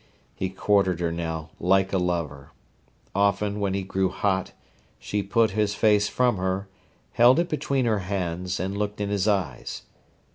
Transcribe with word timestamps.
He 0.33 0.49
courted 0.49 0.99
her 0.99 1.11
now 1.11 1.51
like 1.59 1.93
a 1.93 1.99
lover. 1.99 2.49
Often, 3.13 3.59
when 3.59 3.75
he 3.75 3.83
grew 3.83 4.09
hot, 4.09 4.51
she 4.97 5.21
put 5.21 5.51
his 5.51 5.75
face 5.75 6.07
from 6.07 6.37
her, 6.37 6.67
held 7.11 7.37
it 7.37 7.49
between 7.49 7.85
her 7.85 7.99
hands, 7.99 8.59
and 8.59 8.75
looked 8.75 8.99
in 8.99 9.09
his 9.09 9.27
eyes. 9.27 9.83